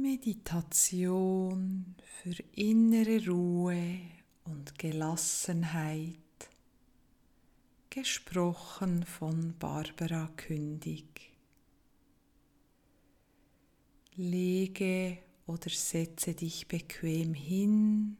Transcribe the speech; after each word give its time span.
Meditation 0.00 1.96
für 2.22 2.40
innere 2.54 3.26
Ruhe 3.26 4.00
und 4.44 4.78
Gelassenheit, 4.78 6.14
gesprochen 7.90 9.02
von 9.02 9.56
Barbara 9.58 10.30
Kündig. 10.36 11.32
Lege 14.14 15.18
oder 15.46 15.70
setze 15.70 16.34
dich 16.34 16.68
bequem 16.68 17.34
hin 17.34 18.16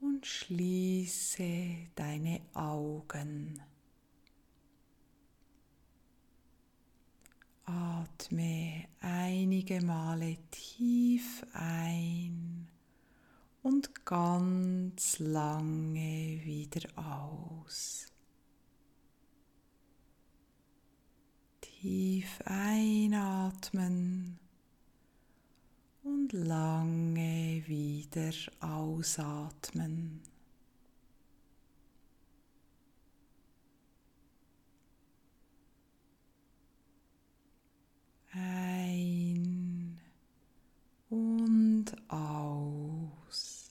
und 0.00 0.26
schließe 0.26 1.88
deine 1.94 2.42
Augen. 2.52 3.62
Atme 7.64 8.73
einige 9.64 9.86
Male 9.86 10.36
tief 10.50 11.42
ein 11.54 12.68
und 13.62 14.04
ganz 14.04 15.18
lange 15.18 16.40
wieder 16.44 16.86
aus. 16.96 18.06
Tief 21.62 22.42
einatmen 22.44 24.38
und 26.02 26.32
lange 26.34 27.62
wieder 27.66 28.32
ausatmen. 28.60 30.20
Ein 38.32 38.74
aus. 42.08 43.70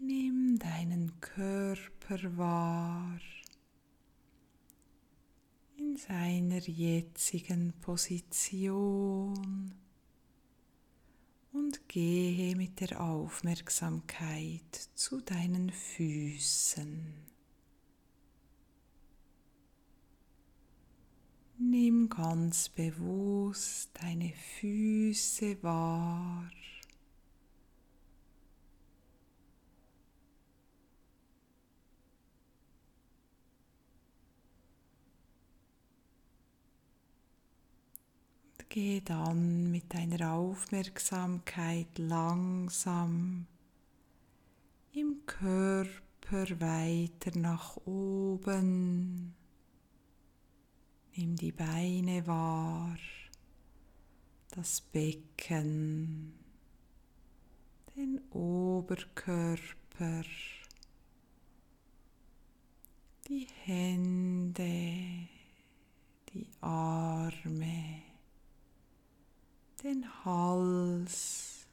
Nimm 0.00 0.58
deinen 0.58 1.20
Körper 1.20 2.36
wahr 2.36 3.20
in 5.76 5.96
seiner 5.96 6.60
jetzigen 6.60 7.72
Position 7.80 9.74
und 11.52 11.88
gehe 11.88 12.56
mit 12.56 12.80
der 12.80 13.00
Aufmerksamkeit 13.00 14.74
zu 14.94 15.20
deinen 15.20 15.70
Füßen. 15.70 17.30
Nimm 21.70 22.08
ganz 22.08 22.68
bewusst 22.68 23.90
deine 24.02 24.32
Füße 24.58 25.62
wahr. 25.62 26.50
Und 38.58 38.68
Gehe 38.68 39.00
dann 39.02 39.70
mit 39.70 39.94
deiner 39.94 40.32
Aufmerksamkeit 40.32 41.96
langsam 41.98 43.46
im 44.92 45.24
Körper 45.24 46.60
weiter 46.60 47.38
nach 47.38 47.76
oben 47.86 49.36
Nimm 51.20 51.36
die 51.36 51.52
Beine 51.52 52.26
wahr, 52.26 52.96
das 54.52 54.80
Becken, 54.80 56.32
den 57.94 58.22
Oberkörper, 58.30 60.24
die 63.28 63.46
Hände, 63.64 65.28
die 66.32 66.46
Arme, 66.62 68.00
den 69.84 70.24
Hals 70.24 71.66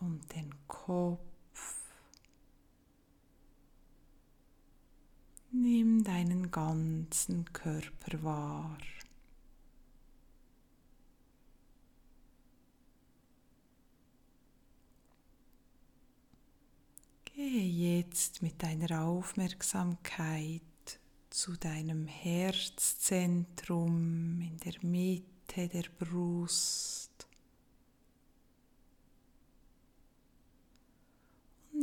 und 0.00 0.34
den 0.34 0.52
Kopf. 0.66 1.31
Deinen 6.04 6.50
ganzen 6.50 7.44
Körper 7.52 8.22
wahr. 8.24 8.76
Gehe 17.24 18.00
jetzt 18.00 18.42
mit 18.42 18.60
deiner 18.62 19.04
Aufmerksamkeit 19.04 20.62
zu 21.30 21.56
deinem 21.56 22.08
Herzzentrum 22.08 24.40
in 24.40 24.58
der 24.58 24.74
Mitte 24.82 25.68
der 25.68 25.84
Brust. 25.98 27.11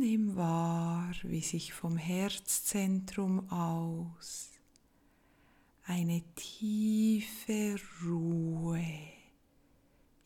Nimm 0.00 0.34
wahr, 0.34 1.14
wie 1.22 1.42
sich 1.42 1.72
vom 1.74 1.96
Herzzentrum 1.98 3.50
aus 3.50 4.50
eine 5.84 6.22
tiefe 6.34 7.76
Ruhe 8.04 8.82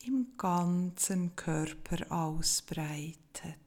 im 0.06 0.36
ganzen 0.36 1.34
Körper 1.34 2.12
ausbreitet. 2.12 3.58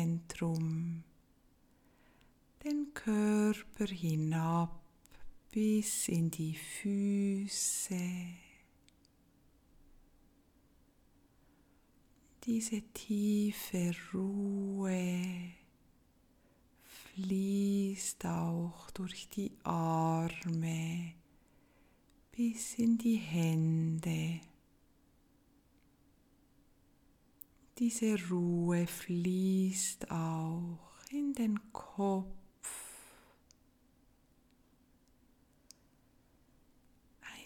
den 2.63 2.93
Körper 2.93 3.85
hinab 3.85 4.84
bis 5.55 6.09
in 6.09 6.29
die 6.29 6.53
Füße. 6.53 7.95
Diese 12.43 12.81
tiefe 12.91 13.95
Ruhe 14.13 15.53
fließt 16.83 18.25
auch 18.25 18.91
durch 18.91 19.29
die 19.29 19.53
Arme 19.63 21.13
bis 22.33 22.77
in 22.77 22.97
die 22.97 23.15
Hände. 23.15 24.41
Diese 27.77 28.17
Ruhe 28.29 28.85
fließt 28.85 30.11
auch 30.11 30.99
in 31.11 31.33
den 31.33 31.71
Kopf 31.71 32.45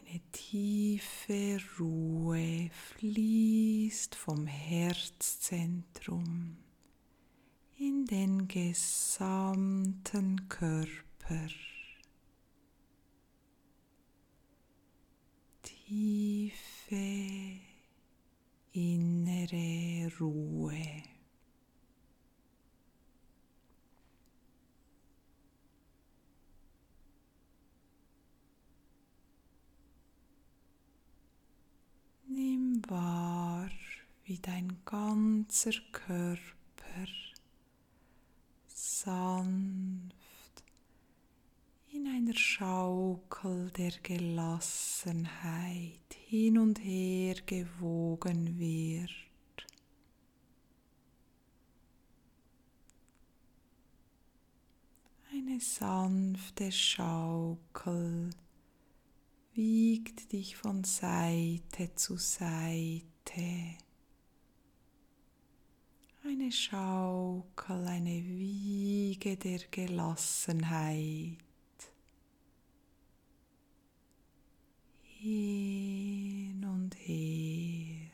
Eine 0.10 0.20
tiefe 0.50 1.60
Ruhe 1.80 2.72
fließt 2.72 4.16
vom 4.16 4.48
Herzzentrum 4.48 6.58
in 7.78 8.08
den 8.08 8.48
gesamten 8.48 10.50
Körper. 10.50 11.50
Tiefe 15.62 17.60
innere 18.72 20.12
Ruhe. 20.20 21.04
Wahr, 32.90 33.70
wie 34.24 34.40
dein 34.40 34.80
ganzer 34.86 35.74
Körper 35.92 36.40
sanft 38.68 40.16
in 41.92 42.08
einer 42.08 42.36
Schaukel 42.36 43.72
der 43.72 43.92
Gelassenheit 44.04 46.14
hin 46.28 46.58
und 46.58 46.84
her 46.84 47.36
gewogen 47.46 48.60
wird. 48.60 49.10
Eine 55.32 55.60
sanfte 55.60 56.72
Schaukel 56.72 58.32
wiegt 59.60 60.32
dich 60.32 60.56
von 60.56 60.86
Seite 60.86 61.94
zu 61.94 62.16
Seite 62.16 63.04
eine 66.24 66.50
Schaukel, 66.50 67.86
eine 67.88 68.24
Wiege 68.24 69.36
der 69.36 69.60
Gelassenheit. 69.70 71.36
Hin 75.02 76.64
und 76.64 76.96
her. 76.96 78.12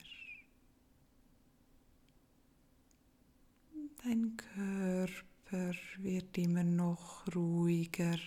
Dein 4.04 4.36
Körper 4.36 5.76
wird 6.00 6.36
immer 6.40 6.64
noch 6.64 7.24
ruhiger. 7.36 8.18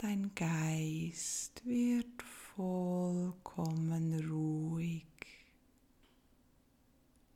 Dein 0.00 0.32
Geist 0.36 1.60
wird 1.66 2.22
vollkommen 2.54 4.30
ruhig 4.30 5.04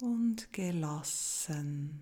und 0.00 0.52
gelassen. 0.52 2.00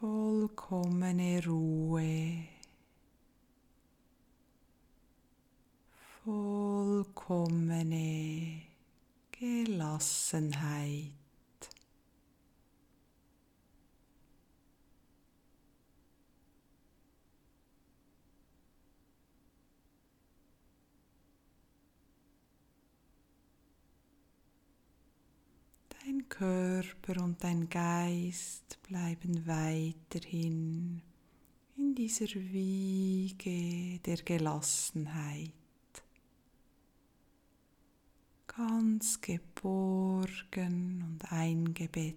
Vollkommene 0.00 1.46
Ruhe. 1.46 2.48
Vollkommene 6.24 7.62
Gelassenheit. 9.30 11.12
Dein 26.04 26.21
Körper 26.32 27.22
und 27.22 27.44
dein 27.44 27.68
Geist 27.68 28.78
bleiben 28.88 29.46
weiterhin 29.46 31.02
in 31.76 31.94
dieser 31.94 32.24
Wiege 32.24 33.98
der 33.98 34.16
Gelassenheit. 34.16 35.52
Ganz 38.46 39.20
geborgen 39.20 41.04
und 41.06 41.30
eingebettet. 41.30 42.16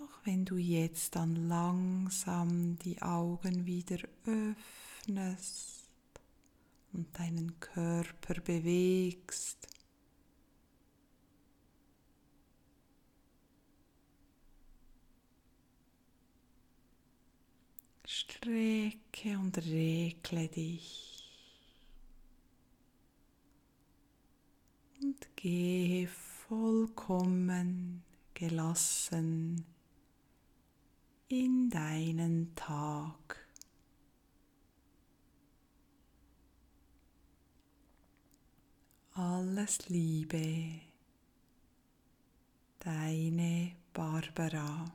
Auch 0.00 0.20
wenn 0.24 0.44
du 0.44 0.58
jetzt 0.58 1.16
dann 1.16 1.48
langsam 1.48 2.78
die 2.78 3.02
Augen 3.02 3.66
wieder 3.66 3.98
öffnest 4.24 5.75
und 6.96 7.18
deinen 7.18 7.60
Körper 7.60 8.40
bewegst. 8.40 9.68
Strecke 18.06 19.38
und 19.38 19.58
regle 19.58 20.48
dich 20.48 21.16
und 25.02 25.36
gehe 25.36 26.08
vollkommen 26.08 28.02
gelassen 28.32 29.64
in 31.28 31.68
deinen 31.68 32.54
Tag. 32.54 33.45
Alles 39.18 39.88
Liebe, 39.88 40.72
deine 42.80 43.72
Barbara. 43.94 44.92